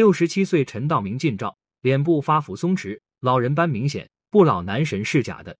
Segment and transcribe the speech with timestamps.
[0.00, 5.54] 六十七岁陈道明近照，脸部发福松弛，老人斑明显，不老男神是假的。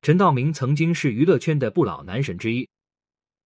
[0.00, 2.68] 陈道明曾经是娱乐圈的不老男神之一。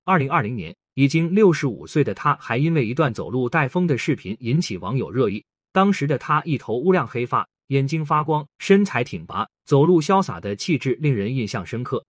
[0.04, 5.42] 二零二零年，已经六十五岁的他，还因为一段走路带风的视频引起网友热议。
[5.72, 12.04] 当时的他一头乌亮黑发，眼睛发光，身材挺拔，走路潇洒的气质令人印象深刻。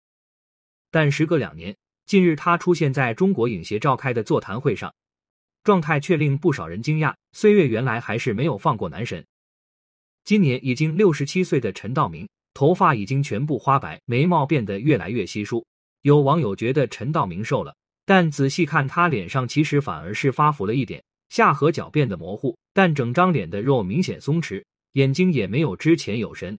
[0.90, 1.76] 但时隔两年，
[2.06, 4.94] 近日他出现在中国影协召开的座谈会上，
[5.66, 7.12] 状态却令不少人惊讶。
[7.32, 9.22] 岁月原来还是没有放过男神。
[10.24, 12.26] 今年已经六十七岁的陈道明。
[12.54, 15.62] 头发已经全部花白，眉毛变得越来越稀疏。
[16.00, 26.58] 有网友觉得陈道明瘦了，但仔细看他脸上其实反而是发福了一点，下颌角变得模糊，但整张脸的肉明显松弛，眼睛也没有之前有神。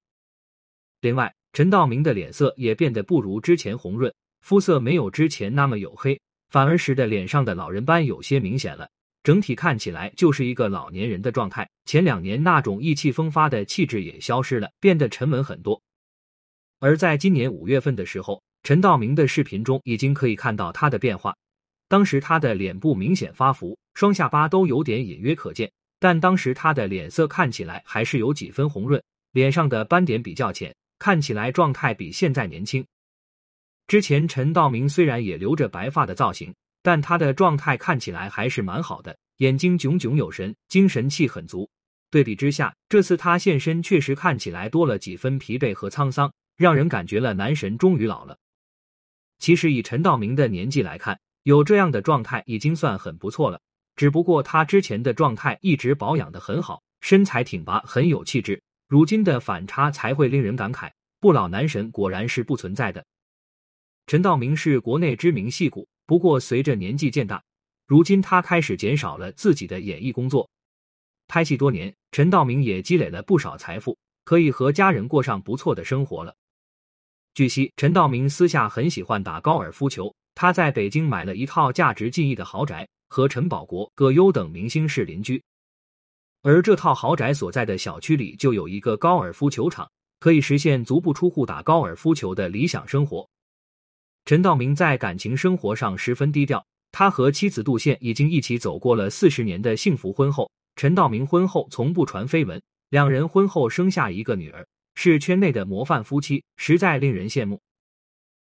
[1.01, 8.87] 另外，陈道明的脸色也变得不如之前红润，肤色没有之前那么黝黑，反而使得脸上的老人斑有些明显了。
[9.27, 15.81] 整体看起来就是一个老年人的状态，前两年那种意气风发的气质也消失了，变得沉稳很多。
[16.79, 21.35] 而在今年五月份的时候，陈道明的视频中已经可以看到他的变化。
[21.89, 32.85] 当时他的脸部明显发福，双下巴都有点隐约可见，但当时他的脸色看起来还是有几分红润，脸上的斑点比较浅，看起来状态比现在年轻。
[33.89, 36.55] 之前陈道明虽然也留着白发的造型，
[36.87, 41.69] 但他的状态看起来还是蛮好的，眼睛炯炯有神，精神气很足。
[42.09, 46.31] 对比之下，这次他现身确实看起来多了几分疲惫和沧桑。
[46.55, 48.37] 让人感觉了男神终于老了。
[49.37, 53.59] 其实以陈道明的年纪来看，有这样的状态已经算很不错了。
[53.97, 58.63] 只不过他之前的状态一直保养的很好，身材挺拔，很有气质。
[58.87, 63.05] 如今的反差才会令人感慨，不老男神果然是不存在的。
[64.05, 67.43] 陈道明是国内知名戏骨，不过随着年纪渐大，
[67.85, 70.49] 如今他开始减少了自己的演艺工作。
[71.27, 76.33] 拍戏多年，陈道明也积累了不少财富，可以和家人过上不错的生活了。
[77.33, 80.11] 据悉，陈道明私下很喜欢打高尔夫球。
[80.33, 85.43] 他在北京买了一套价值近亿的豪宅，和陈宝国、葛优等明星是邻居。
[86.43, 89.89] 而这套豪宅所在的小区里就有一个高尔夫球场，
[90.19, 93.27] 可以实现足不出户打高尔夫球的理想生活。
[94.27, 96.61] 陈道明在感情生活上十分低调，
[96.91, 100.51] 他和妻子杜宪已经一起走过了四十年的幸福婚后。
[100.75, 104.67] 陈道明婚后从不传绯闻，两人婚后生下一个女儿。
[104.95, 107.57] 是圈内的模范夫妻，实在令人羡慕。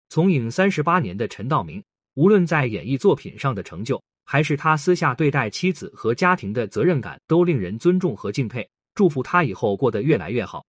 [0.10, 1.84] 从影三十八年的陈道明，
[2.14, 8.70] 无论在演艺作品上的成就，还是他私下对待妻子和家庭的责任感，都令人尊重和敬佩。
[8.94, 10.64] 祝福他以后过得越来越好。